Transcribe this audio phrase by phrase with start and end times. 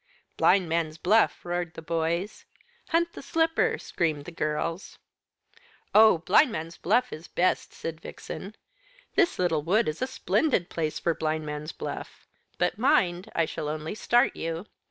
[0.35, 2.45] "Blindman's Buff," roared the boys.
[2.89, 4.97] "Hunt the Slipper," screamed the girls.
[5.93, 8.55] "Oh, Blindman's Buff is best," said Vixen.
[9.13, 12.25] "This little wood is a splendid place for Blindman's Buff.
[12.57, 14.65] But mind, I shall only start you.